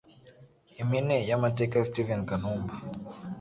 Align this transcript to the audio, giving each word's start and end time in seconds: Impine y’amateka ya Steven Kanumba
Impine 0.81 1.15
y’amateka 1.29 1.73
ya 1.79 1.87
Steven 1.89 2.21
Kanumba 2.29 2.73